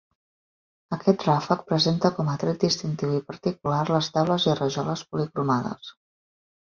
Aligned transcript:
Aquest 0.95 1.25
ràfec 1.27 1.59
presenta 1.71 2.11
com 2.15 2.31
a 2.33 2.37
tret 2.45 2.59
distintiu 2.65 3.13
i 3.17 3.21
particular 3.29 3.85
les 3.97 4.13
teules 4.17 4.49
i 4.53 4.57
rajoles 4.63 5.05
policromades. 5.13 5.93